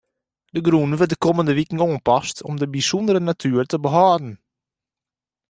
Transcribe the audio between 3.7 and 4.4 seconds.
behâlden.